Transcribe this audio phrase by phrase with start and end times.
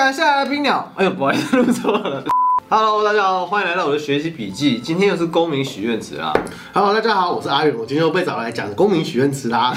[0.00, 0.90] 赶下来冰鸟。
[0.96, 2.24] 哎呦，不好意思，录错了。
[2.70, 4.78] Hello，大家好，欢迎来到我的学习笔记。
[4.78, 6.32] 今天又是公民许愿池啦。
[6.72, 9.76] Hello，大家好，我是阿远，我今天又被找来讲公民许愿池啦。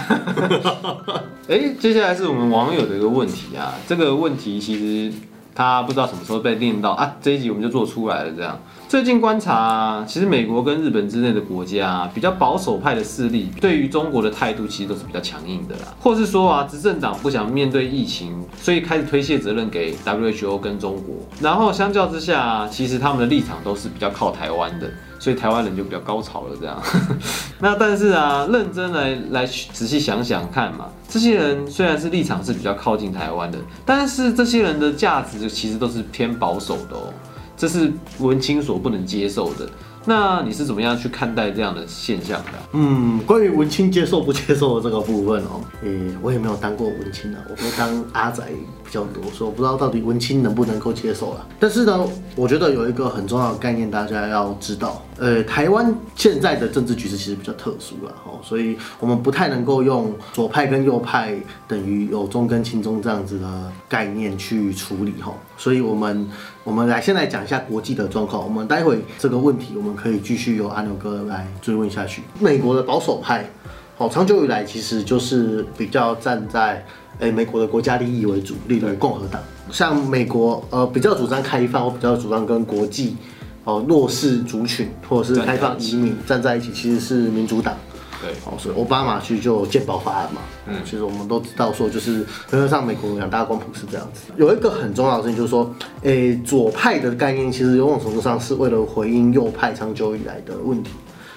[1.49, 3.73] 哎，接下来是我们网友的一个问题啊。
[3.85, 5.13] 这个问题其实
[5.55, 8.31] 他不知道什么时候被练到啊，这一集我们就做出来了。
[8.31, 21.15] 这样，最近观察、其实美国跟日本之内的国家、比较保守派的势力，对于中国的态度其实都是比较强硬的啦，或是说啊，执政党不想面对疫情，所以开始推卸责任给 WHO 跟中国。
[21.39, 24.89] 然后相较之下、其实他们的立场都是比较靠台湾的。
[25.23, 26.77] 所以台湾人就比较高潮了，这样。
[27.59, 37.13] 那但是啊，认真来来仔细想想看嘛，这些人虽然是立场是比较靠近台湾的，但是这些人的价值其实都是偏保守的哦，
[37.55, 39.65] 这是文青所不能接受的。
[40.05, 48.43] 那你是怎么样去看待这样的现象的、嗯，关于文青接受不接受的这个部分哦， 诶、我也没有当过文青啊，我都当阿仔
[48.83, 51.45] 比较多，所以我不知道到底文青能不能够接受啦。
[51.59, 61.35] 但是呢，我觉得有一个很重要的概念大家要知道，呃，台湾现在的政治局势其实比较特殊了，哦，所以我们不太能够用左派跟右派
[61.67, 66.27] 等于有中跟亲中这样子的概念去处理哈，所以我们
[66.63, 72.23] 我们来先来讲一下国际的状况，我们待会这个问题我们可以继续由阿牛哥来追问下去。
[72.39, 73.49] 美国的保守派，
[73.97, 76.85] 好，长久以来其实就是比较站在
[77.19, 79.39] 诶、美国的国家利益为主，例如共和党，
[79.71, 83.15] 像美国呃比较主张开放，或比较主张跟国际
[83.63, 87.77] 哦弱势族群或者是开放移民站在一起，其实是民主党。
[88.23, 94.31] 对，哦，所以奥巴马去就有健保法案嘛，嗯，其实我们都知道说，就是原则上美国两大光谱是这样子。
[94.37, 95.69] 有一个很重要的事情就是说，
[96.03, 100.91] 诶、左派的概念其实某种程度上是为了回应右派长久以来的问题。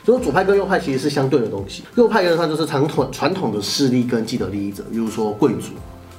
[0.04, 5.72] 所以左派跟右派其实是相对的东西，右派原则上就是传统传统的势力跟既得利益者，比如说贵族。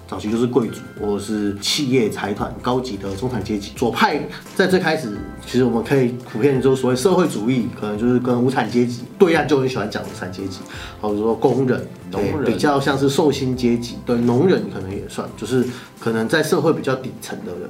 [0.07, 3.73] 早期就是贵族或者是企业财团、高级的中产阶级。
[3.75, 4.19] 左派
[4.55, 10.59] 在最开始，其实我们可以普遍就所谓社会主义，可能就是跟无产阶级对岸就很喜欢讲无产阶级，
[11.01, 15.65] 或者说工人，农人比较像是受薪阶级，对农人可能也算，就是
[15.99, 17.69] 可能在社会比较底层的人。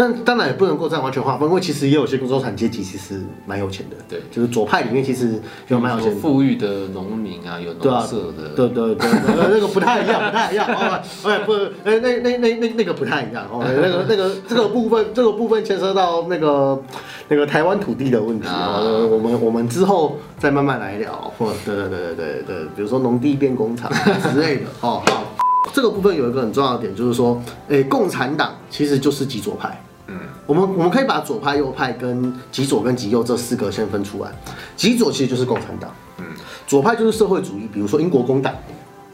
[0.00, 5.38] 但当然也不能够这样完全划分，因为其实也有些中产阶级其实蛮有钱的，对就是左派里面其实
[5.68, 6.20] 有蛮有钱的。
[6.22, 10.66] 富裕的农民啊，有农舍的，对对对，对那个不太一样，不太一样。
[10.66, 11.52] 哦，哎不，
[11.84, 13.44] 哎那那那那那个不太一样。
[13.52, 16.82] 哦，那个那个这个部分，这个部分牵涉到那个
[17.28, 18.80] 那个台湾土地的问题啊啊。
[18.80, 21.12] 我们我们之后再慢慢来聊。
[21.36, 23.92] 或对对对对对对，比如说农地变工厂
[24.32, 24.62] 之类的。
[24.80, 25.24] 哦好，
[25.74, 27.38] 这个部分有一个很重要的点，就是说，
[27.68, 29.78] 哎，共产党其实就是极左派。
[30.50, 34.30] 嗯，我们我们可以把左派、右派跟极左跟极右这四个先分出来。
[34.76, 36.24] 极左其实就是共产党，嗯，
[36.66, 38.52] 左派就是社会主义，比如说英国工党、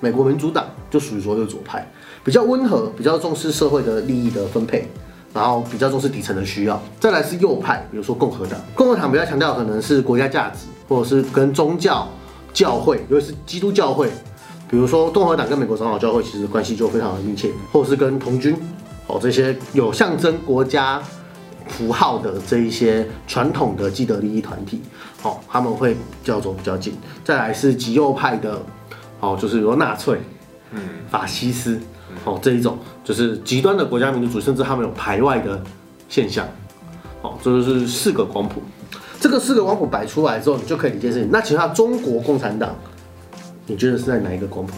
[0.00, 1.86] 美国民主党就属于说就是左派，
[2.24, 4.88] 比较温和，比较重视社会的利益的分配，
[5.34, 6.82] 然后比较重视底层的需要。
[6.98, 12.08] 再来是右派，比如说共和党，共和党比较强调可能是国家价值，或者是跟宗教、
[12.52, 14.08] 教会，尤其是基督教会，
[14.70, 18.56] 比如说共和党跟美国长老教会其实关系就非常的密切，或者是跟童军。
[19.08, 21.00] 哦，这些有象征国家
[21.68, 24.80] 符号的这一些传统的既得利益团体，
[25.22, 26.94] 哦，他们会叫做比较近。
[27.24, 28.62] 再来是极右派的，
[29.20, 30.18] 哦，就是比如说纳粹、
[30.70, 31.78] 嗯，法西斯，
[32.24, 35.62] 哦，这一种就是极端的国家民族主义，甚至他们有排外的
[36.08, 36.46] 现象。
[37.22, 38.62] 哦，这就是四个光谱。
[39.18, 41.28] 这个四个光谱摆出来之后，你就可以理解事情。
[41.32, 42.74] 那其他中国共产党，
[43.66, 44.74] 你觉得是在哪一个光谱？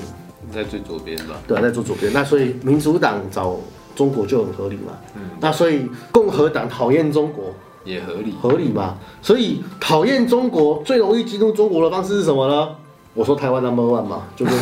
[0.54, 1.34] 在最左边吧。
[1.46, 2.10] 对啊，在最左边。
[2.12, 3.56] 那所以民主党找
[3.98, 4.92] 中国就很合理嘛。
[5.16, 5.22] 嗯。
[5.40, 7.52] 那所以共和党讨厌中国
[7.84, 8.94] 也合理，合理嘛？
[9.20, 12.68] 所以讨厌中国最容易激怒中国的方式是什么呢？
[13.14, 14.52] 我说台湾 number one 嘛，就是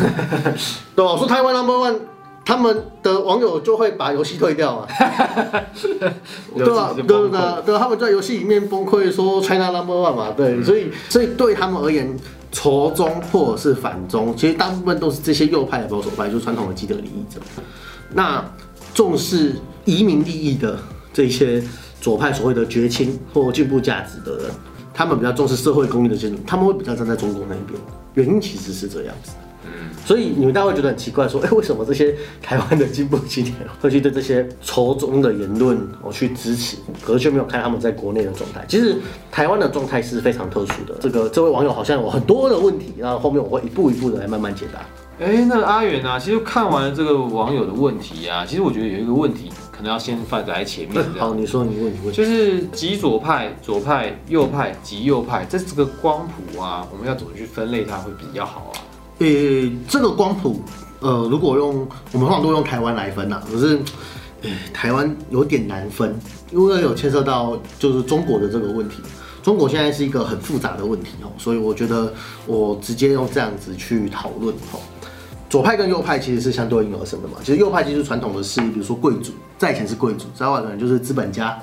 [0.96, 1.12] 对吧？
[1.12, 1.96] 我说台湾 number one，
[2.44, 4.86] 他们的网友就会把游戏退掉嘛。
[6.56, 6.92] 对吧？
[6.94, 12.16] 对对对对，他们在游戏里面崩溃说 China number one 嘛，对，所以所以对他们而言，
[12.52, 17.40] 仇中或者是反中，其实大部分都是这些右派的保守派，就是传统的既得利益者。
[18.14, 18.42] 那
[18.96, 19.52] 重视
[19.84, 20.78] 移民利益的
[21.12, 21.62] 这些
[22.00, 24.50] 左派所谓的绝亲或进步价值的人，
[24.94, 27.78] 他们比较重视社会公益的建筑，他们会比较站在中国那一边。
[28.14, 29.32] 原因其实是这样子。
[30.06, 38.64] 所以你们大家会觉得很奇怪，说，哎、为什么这些台湾的进步青年会去对这些仇中的言论我去支持，可是却没有看他们在国内的状态？
[38.66, 38.96] 其实
[39.30, 40.96] 台湾的状态是非常特殊的。
[41.00, 44.80] 这个这位网友好像有很多的问题，然后后面我会一步一步的来慢慢解答。
[45.18, 52.12] 哎，那阿远啊，其实看完了这个网友的问题啊，其实我觉得有一个问题可能要先放在前面，好，你说你问你问。
[52.12, 58.76] 就是极左派、左派、右派、极右派，这这个光谱啊，我们要怎么去分类它会比较好啊？
[59.18, 59.26] 呃、
[59.88, 60.60] 这个光谱，
[61.00, 63.80] 呃，如果用我们通常都用台湾来分呐、可是
[64.42, 66.14] 诶台湾有点难分，
[66.50, 68.96] 因为有牵涉到就是中国的这个问题。
[69.42, 72.12] 中国现在是一个很复杂的问题哦，所以我觉得
[72.46, 74.80] 我直接用这样子去讨论哦。
[75.56, 77.38] 左派跟右派其实是相对应而生的嘛。
[77.40, 81.58] 其实右派就是传统的势力，比如说贵族，在以前是贵族，在外可能就是资本家，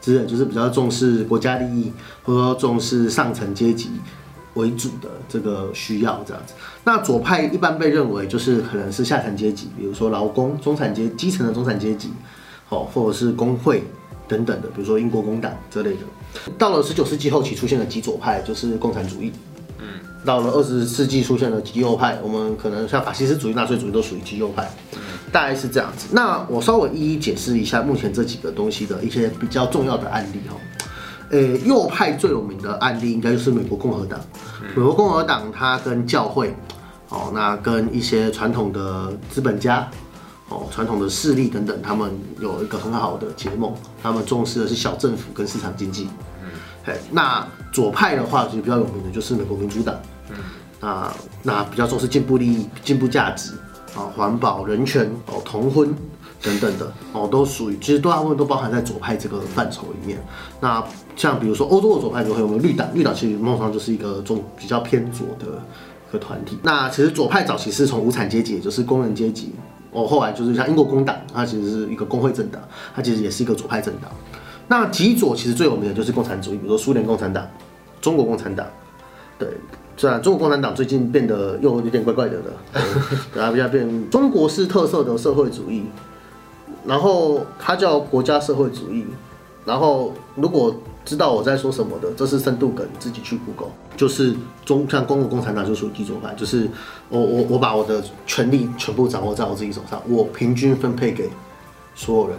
[0.00, 1.92] 资本就是比较重视国家利益，
[2.22, 3.90] 或者说重视上层阶级
[4.54, 6.54] 为主的这个需要这样子。
[6.84, 12.12] 那左派一般被认为就是可能是下层阶级，比如说劳工、中产阶基层的中产阶级，
[12.68, 13.82] 哦，或者是工会
[14.28, 16.50] 等等的，比如说英国工党这类的。
[16.56, 19.32] 到了十九世纪后期出现了极左派，就是共产主义。
[19.80, 19.86] 嗯
[20.24, 24.70] 到了二十世纪出现了极右派，我们可能像法西斯主义、纳粹主义都属于极右派，
[25.32, 26.08] 大概是这样子。
[26.12, 30.56] 那我稍微一一解释一下目前这几个东西的一些比较重要的案例哈。
[31.30, 34.20] 呃，右派最有名的案例应该就是美国共和党。
[34.76, 36.54] 美国共和党它跟教会，
[37.08, 39.88] 哦，那跟一些传统的资本家，
[40.50, 46.08] 哦，传统的势力等等，他们有一个很好的结盟，他们重视的是小政府跟市场经济。
[46.84, 49.96] 嘿，那左派的话，其实比较有名的就是美国民主党。
[50.82, 51.10] 那
[51.44, 53.52] 那比较重视进步利益、进步价值
[53.94, 55.94] 啊，环保、人权哦，同婚
[56.42, 60.18] 等等的哦，都属于其实大部分都包含在左派这个范畴里面。
[60.60, 60.84] 那
[61.14, 62.88] 像比如说欧洲的左派就会有没有绿党？
[62.92, 65.46] 绿党其实某种上就是一个中比较偏左的
[66.08, 66.58] 一个团体。
[66.64, 69.52] 那其实左派早期是从无产阶级，也就是工人阶级
[69.92, 72.60] 哦，后来就是像英国工党，它其实是一个工会政党，
[72.92, 74.10] 它其实也是一个左派政党。
[74.66, 77.46] 那极左其实最有名的就是共产主义，比如说苏联共产党、
[78.00, 78.66] 中国共产党，
[79.38, 79.48] 对。
[79.96, 82.44] 虽然中国共产党最近变得又有点怪怪的了，
[83.32, 85.84] 对啊，比较变中国式特色的社会主义，
[86.84, 89.04] 然后它叫国家社会主义，
[89.64, 90.74] 然后如果
[91.04, 94.34] 知道我在说什么的，这是深度梗，自己去 Google，就是
[94.64, 96.68] 中像中国共产党就属于地主派，就是
[97.08, 101.30] 我我我把我的权力全部掌握在我自己手上，我平均分配给
[101.94, 102.36] 所有人。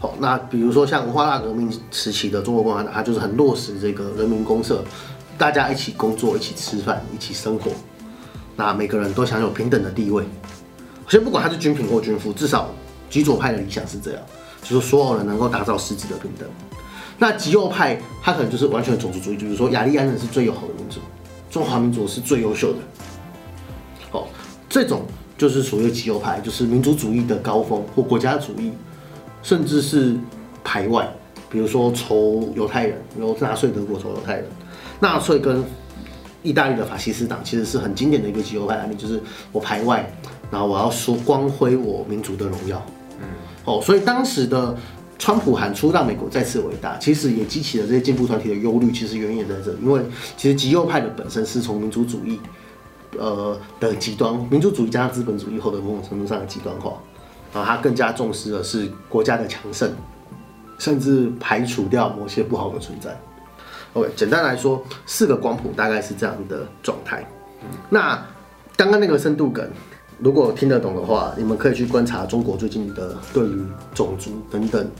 [0.00, 4.82] 好，那比如说像文化大革命时期的中国共产党，它就是很落实这个人民公社。
[5.38, 7.70] 大家一起工作，一起吃饭，一起生活，
[8.56, 10.24] 那每个人都享有平等的地位。
[11.08, 12.68] 先不管他是军品或军夫，至少
[13.08, 14.22] 极左派的理想是这样，
[14.62, 16.48] 就是所有人能够打造实质的平等。
[17.16, 20.98] 那极右派他可能就是完全种族主义，就是说雅利安人是最友好的民族，
[21.48, 22.78] 中华民族是最优秀的。
[24.10, 24.26] 哦，
[24.68, 25.06] 这种
[25.36, 28.72] 就是属于极右派，就是民族主义的高峰或国家主义，
[29.42, 30.16] 甚至是
[30.64, 31.08] 排外，
[31.48, 34.44] 比如说仇犹太人，如纳粹德国仇犹太人。
[35.00, 35.64] 纳粹跟
[36.42, 39.20] 意大利的法西斯党其实是很经典的一个极右派案例，就是
[39.52, 40.08] 我排外，
[40.50, 42.84] 然后我要说光辉我民族的荣耀。
[43.20, 43.26] 嗯，
[43.64, 44.76] 哦，所以当时的
[45.18, 50.00] 川普喊出让美国再次伟大，其实也激起了这些进步团体的忧虑，其实原因也在这，因为
[50.36, 52.38] 其实极右派的本身是从民族主义，
[53.18, 56.92] 呃的极端，民族主义加上资本主义后的某种程度上的极端化，
[57.52, 59.90] 然后，他更加重视的是国家的强盛，
[60.78, 63.18] 甚至排除掉某些不好的存在。
[63.94, 67.26] OK，简单来说，四个光谱大概是这样的状态。
[67.88, 68.22] 那
[68.76, 69.68] 刚刚那个深度梗，
[70.18, 74.90] 如果听得懂的话，你们可以去观察中国最近的对于种族等等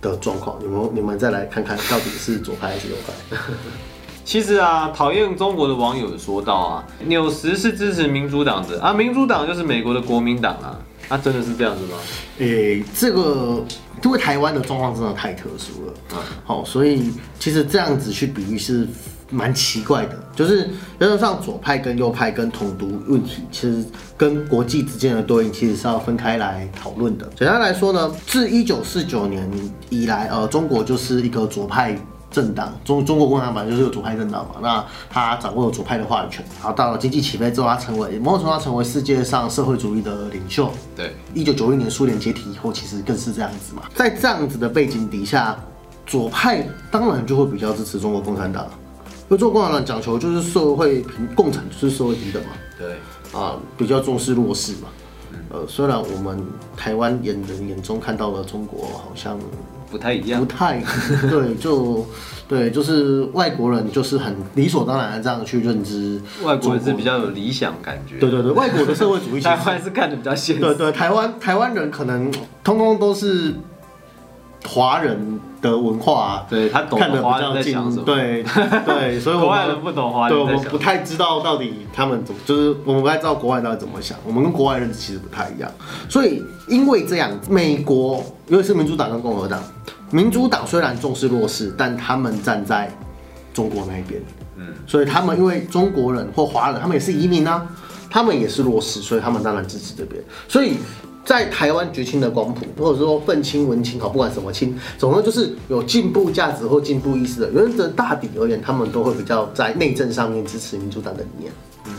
[0.00, 0.58] 的状况。
[0.60, 3.36] 你们你们再来看看到底是左派还是右派。
[4.24, 10.78] 其实啊，讨厌中国的网友说到啊，纽什是支持民主党的啊，民主党就是美国的国民党啊。
[11.08, 11.98] 那真的是这样子吗？
[12.38, 13.64] 诶，这个
[14.02, 18.86] 因为台湾的状况真的太特殊了，嗯，好，所以其实这样子去比喻是
[19.30, 20.18] 蛮奇怪的。
[20.34, 23.84] 就是原则上左派跟右派跟统独问题，其实
[24.16, 27.30] 跟国际之间的对应其实是要分开来讨论的。
[27.36, 29.46] 简单来说呢，自一九四九年
[29.90, 31.98] 以来，呃，中国就是一个左派。
[32.32, 40.72] 政党中中国共产党就是有左派政党嘛，那他掌握了左派的话语权，然后到了经济起飞之后，他成为某种程度上成为世界上社会主义的领袖。
[40.96, 43.82] 对，一九九一年苏联解体以后，其实更是这样子嘛。
[43.94, 45.56] 在这样子的背景底下，
[46.06, 52.50] 左派当然就会比较支持中国共产党，因为中国共产党讲求就是社会平，共产就是社会平等嘛。
[52.78, 52.96] 对，
[53.38, 54.88] 啊，比较重视弱势嘛。
[55.50, 56.42] 呃，虽然我们
[56.76, 59.38] 台湾眼人眼中看到了中国好像。
[59.92, 60.82] 不太一样，不太
[61.30, 62.04] 对，就
[62.48, 72.32] 对，就是外国人就是很理所当然的这样去认知，外国人是比较有理想感觉，对对对，外国的社会主义， 台湾是看的比较现实，对对，台湾台湾人可能
[72.64, 73.54] 通通都是
[74.66, 75.38] 华人。
[75.62, 78.44] 的文化啊，对他懂华人在想什么，对
[78.84, 85.70] 对， 所以我们不懂华人，对我们不太知道到底他们怎么，就是我们不太知道国外到底怎么想，我们跟国外认知其实不太一样，
[86.08, 89.62] 所以因为这样，美国尤其是民主党跟共和党，
[90.10, 92.90] 民主党虽然重视弱势，但他们站在
[93.54, 94.20] 中国那一边，
[94.56, 97.64] 嗯，所以他们因为中国人或华人，他们也是移民啊，
[98.10, 100.78] 他们也是弱势，所以他们当然支持这边，所以
[101.24, 111.52] 在台湾绝亲的光谱，或者说愤青、文青，好，不管什么青，总之就是有进步价值或进步意识的，原则大抵而言，他们都会比较在内政上面支持民主党的理念。
[111.86, 111.92] 嗯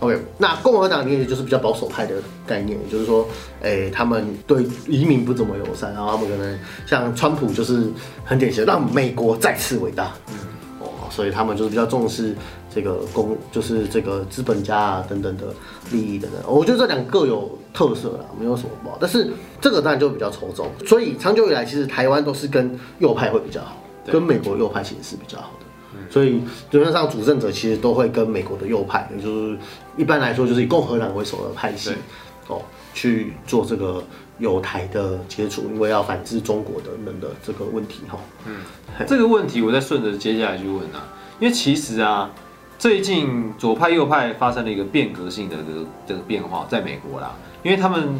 [0.00, 2.14] OK，那共和党理念就是比较保守派的
[2.46, 3.26] 概念，也就是说，
[3.62, 7.90] 诶、他们对移民不怎么友善，然后他们可能像川普就是
[8.24, 10.12] 很典型的，让美国再次伟大。
[10.78, 12.32] 哦，所以他们就是比较重视
[12.74, 15.44] 这个公，就是这个资本家啊等等的
[15.90, 16.40] 利益等等。
[16.46, 18.96] 我觉得这两个各有特色啦，没有什么不好。
[19.00, 25.66] 但是这个当然就比较抽中，所以长久以来，其实台湾都是跟右派会比较好，跟美国右派其实是比较好的。
[26.10, 29.58] 所以理论上主政者其实都会跟美国的右派，也就是
[29.96, 31.92] 一般来说就是以共和党为首的派系，
[32.46, 32.62] 哦，
[32.94, 34.02] 去做这个
[34.38, 38.18] 有台的接触，因为要反制中国的人的这个问题哈。
[38.46, 38.56] 嗯
[39.06, 41.08] 这个问题我再顺着接下来去问啊，
[41.40, 42.30] 因为其实啊，
[42.78, 47.32] 最近左派右派发生了一个变革性的这个这个变化，在美国啦，
[47.64, 48.16] 因为他们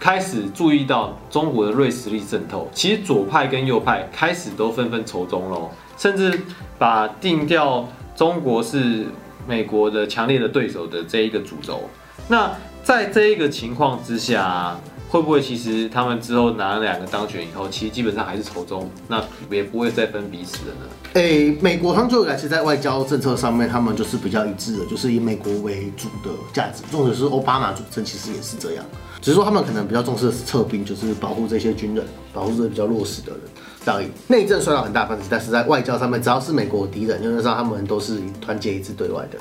[0.00, 6.40] 开始注意到中国的锐实力渗透，其实左派跟右派开始都纷纷仇中喽，甚至
[6.78, 9.04] 把定调中国是
[9.46, 11.82] 美国的强烈的对手的这一个主轴。
[12.28, 12.50] 那
[12.82, 14.74] 在这一个情况之下、
[15.08, 20.80] 会不会其实他们之后拿了两个当选以后，其实基本上还是仇中，那也不会再分彼此的呢？
[21.14, 26.82] 诶、美国他们就来，其实在外交政策上面，他们就是比较一致的，就是以美国为主的价值。
[26.90, 28.84] 重点是奥巴马主政，其实也是这样，
[29.22, 33.40] 只是说他们可能比较重视的是撤兵，就是保护这些军人，保护这些比较弱势的人。
[33.86, 34.08] 这样而已。
[34.26, 39.38] 内政虽然很大分歧，但是在外交上面，只要是美国敌人，基本上他们都是团结一致对外的。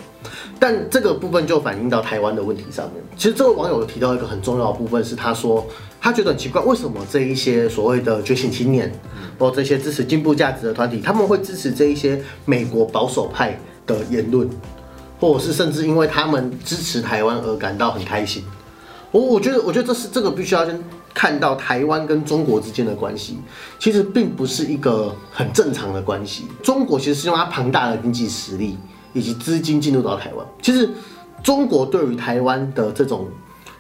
[0.60, 3.04] 但这个部分就反映到台湾的问题上面。
[3.18, 5.66] 其实这位网友提到一个很重要的部分，是他说
[6.00, 8.92] 他觉得很奇怪，为什么这一些所谓的觉醒青年，
[9.38, 14.48] 包括这些支持进步价值的团体，他们会支持这一些美国保守派的言论，
[15.20, 18.44] 或者是甚至因为他们支持台湾而感到很开心。
[19.12, 20.78] 我我觉得，我觉得这是这个必须要先
[21.16, 23.40] 看到台湾跟中国之间的关系，
[23.80, 26.46] 其实并不是一个很正常的关系。
[26.62, 28.78] 中国其实是用它庞大的经济实力
[29.14, 30.46] 以及资金进入到台湾。
[30.62, 30.90] 其实
[31.42, 33.28] 中国对于台湾的这种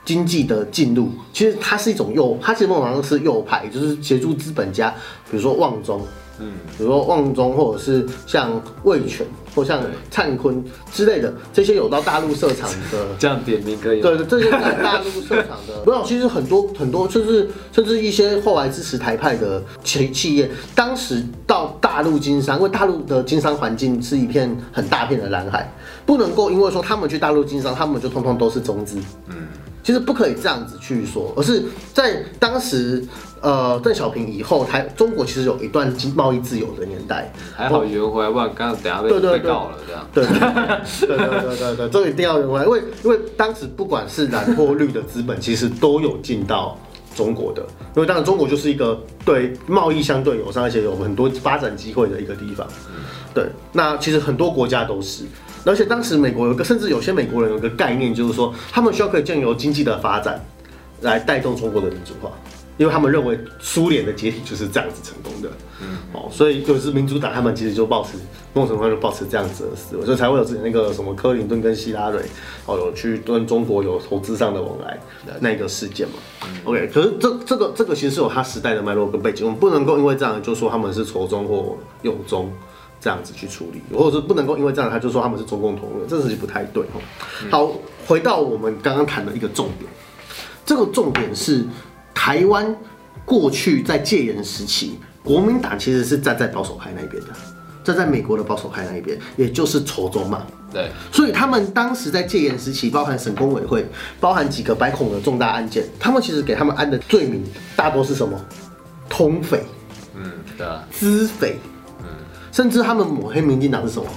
[0.05, 4.89] 经济的进入，其实它是一种右，它其实某种程度是右派，就是协助资本家，
[5.29, 6.01] 比如说旺中，
[6.39, 13.05] 嗯，比如说旺中，或者是像味全或像灿坤之类的这些有到大陆设厂的。
[13.17, 14.09] 这样点名可以吗？
[14.09, 25.71] 对，这些在大陆设厂的， 没有，其实很多很多，甚至甚至一些后来支持台派的企企业，当时到大陆经商，因为大陆的经商环境是一片很大片的蓝海，
[26.05, 29.47] 不能够因为说他们去大陆经商，他们就通通都是中资，嗯，
[29.85, 31.63] 其实不可以这样子去说，而是
[31.93, 33.05] 在当时，
[33.39, 40.07] 呃，邓小平以后，台中国其实有一段经贸易自由的年代，还好圆回来，不然刚刚等下被被告了这样。
[40.11, 46.75] 对对对对对对对，这个一定要圆回来，因为因为当时不管是蓝或绿的资本，其实都有进到
[47.15, 47.61] 中国的，
[47.95, 52.67] 因为当然中国就是一个对贸易相对友善，而且有很多发展机会的一个地方。
[53.35, 55.25] 对，那其实很多国家都是，
[55.65, 60.39] 而且当时美国有一个，甚至有些美国人有一个概念，就是说他们需要可以借由经济的发展
[61.01, 62.31] 来带动中国的民主化。
[62.77, 65.49] 因为他们认为苏联的解体就是这样子成功的，
[65.81, 68.17] 嗯，哦，所以就是民主党他们其实就保持
[68.53, 72.21] 某种程度就保持这样子的思维，所以才会有之前那个什么克林顿跟希拉蕊，
[72.65, 74.99] 哦，有去跟中国有投资上的往来
[75.39, 76.15] 那个事件嘛。
[76.65, 82.51] OK，可是这这个这个其实是有它时代的脉络跟背景，我们不能够因为这样就说他们是仇中或友中
[83.05, 86.81] 这样子去处理，或者是不能够因为这样他就说他们是中共同路人，这事情不太对。
[86.85, 86.99] 哦。
[87.51, 87.71] 好，
[88.07, 89.87] 回到我们刚刚谈的一个重点，
[90.65, 91.63] 这个重点是
[92.15, 92.75] 台湾
[93.23, 97.29] 过去在戒严时期，国民党其实是站在保守派那一边的，
[97.83, 100.41] 站在美国的保守派那一边，也就是仇中嘛。
[100.73, 103.85] 对，所以他们当时在戒严时期，包含省工委会，
[104.19, 107.43] 包含几个白孔的重大案件，他们其实给他们安的罪名
[107.75, 108.43] 大多是什么？
[109.07, 109.61] 通匪、
[110.15, 111.57] 嗯，对啊，资匪，
[112.55, 114.07] 甚至他们抹黑民进党是什么？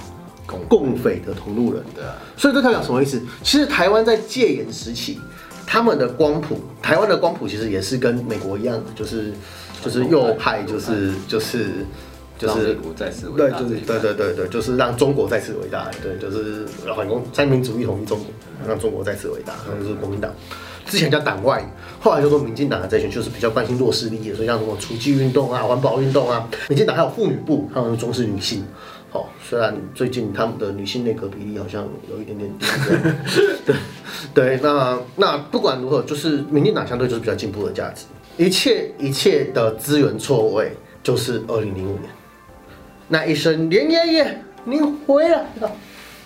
[0.47, 1.83] 共共匪的同路人。
[1.93, 3.21] 对啊，所以这代表什么意思？
[3.43, 5.19] 其实台湾在戒严时期，
[5.67, 9.33] 他们的光谱，台湾的光谱其实也是跟美国一样的，就是
[9.83, 11.85] 就是右派，就是就是
[12.39, 16.65] 就是让美国再次伟对，就是大这一派对对对对，就是让中国再次伟大，对，就是
[16.95, 18.27] 反攻三民主义统一中国，
[18.65, 20.31] 让中国再次伟大，那就是国民党。
[20.85, 21.63] 之前叫党外，
[21.99, 28.63] 后来就说民进党的这一群，就是比较关心弱势利益，所以像什么除妓运动啊、环保运动啊，民进党还有妇女部，他们重视女性。
[29.11, 32.65] 好，虽然最近他们的女性内阁比例好像有一点点低，
[33.65, 33.75] 对
[34.33, 38.05] 对，那那不管如何，就是民进党相对就是比较进步的价值，
[38.37, 40.71] 一切一切的资源错位，
[41.03, 42.09] 就是二零零五年。
[43.11, 45.71] 那一声连爷爷，您回来了，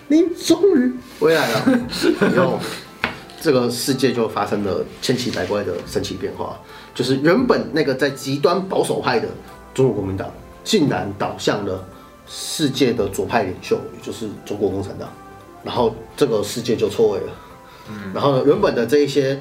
[0.10, 1.80] 您终于回来了。
[2.34, 2.60] 以后，
[3.40, 6.60] 这个世界就发生了千奇百怪的神奇变化，
[6.94, 9.30] 就是原本那个在极端保守派的
[9.74, 10.30] 中国国民党，
[10.64, 11.88] 竟然倒向了
[12.28, 15.08] 世界的左派领袖，也就是中国共产党，
[15.64, 17.34] 然后这个世界就错位了。
[18.14, 19.40] 然后呢，原本的这一些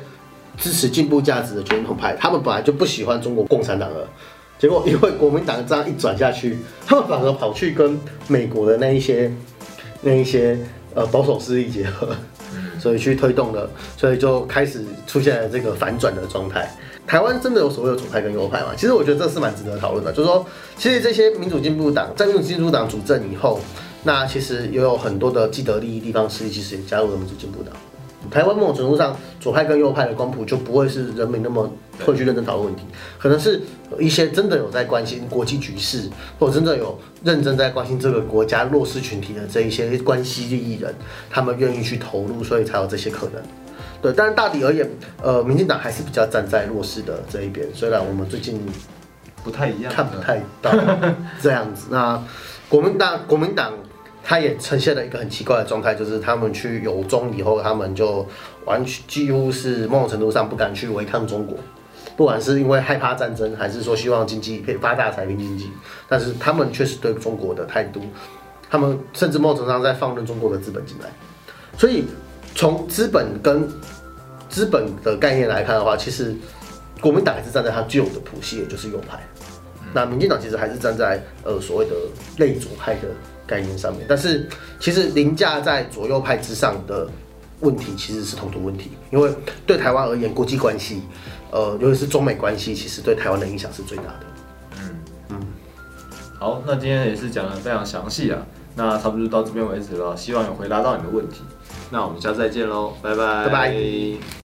[0.56, 4.08] 支持进步价值的传统派，他们本来就不喜欢中国共产党了。
[4.62, 9.28] 结果 因为国民党这样一转下去， 他们反而跑去跟美国的那一些
[10.02, 10.56] 那一些
[10.94, 12.10] 呃保守势力结合，
[12.78, 16.70] 所以去推动了，所以就开始出现了这个反转的状态。
[17.08, 18.68] 台湾真的有所谓的左派跟右派吗？
[18.76, 20.12] 其实我觉得这是蛮值得讨论的。
[20.12, 20.46] 就是说，
[20.78, 23.58] 其实这些民主进步党在民主进步党主政以后，
[24.04, 27.74] 那其实也有很多的既得利益地方势力，其实也加入了民主进步党。
[28.30, 31.68] 台湾某种程度上，左派跟右派的光谱就不会是人民那么
[32.04, 32.82] 会去认真讨论问题，
[33.18, 33.60] 可能是
[33.98, 40.94] 一些真的有在关心国际局势，或者真的有认真在关心这个国家弱势群体的这一些关系利益人，
[41.30, 43.42] 他们愿意去投入，所以才有这些可能。
[44.00, 44.88] 对，但是大体而言，
[45.22, 48.60] 呃，民进党还是比较站在弱势的这一边，虽然我们最近
[49.44, 50.72] 不太一样，看不太到
[51.40, 51.88] 这样子。
[51.90, 52.22] 那
[52.68, 53.72] 国民党，国民党。
[54.24, 58.24] 他也呈现了一个很奇怪的状态，就是他们去有中以后，他们就
[58.66, 61.58] 完全几乎是某种程度上不敢去违抗中国，
[62.16, 65.70] 不管是因为害怕战争，还是说希望经济可以发大财拼经济，
[66.08, 68.00] 但是他们确实对中国的态度，
[68.70, 71.10] 他们甚至某种程度上在放任中国的资本进来。
[71.76, 72.04] 所以
[72.54, 73.68] 从资本跟
[74.48, 76.34] 资本的概念来看的话，其实
[77.00, 79.18] 国民党还是站在他旧的谱系，也就是右派。
[79.94, 81.92] 那民进党其实还是站在呃所谓的
[82.38, 83.08] 类左派的。
[83.44, 87.06] 概念上面，但是其实凌驾在左右派之上的
[87.60, 89.30] 问题其实是统独问题，因为
[89.66, 91.02] 对台湾而言，国际关系，
[91.52, 94.20] 呃，尤其是中美关系，其实对台湾的影响是最大的。
[94.80, 94.90] 嗯
[95.28, 95.40] 嗯，
[96.38, 98.42] 好，那今天也是讲的非常详细啊，
[98.74, 101.42] 那差不多就到这边为止了，希望有回答到你的问题，
[101.90, 104.32] 那我们下次再见喽，拜拜，拜拜。